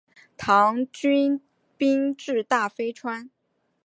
[0.35, 1.39] 唐军
[1.77, 3.29] 兵至大非川。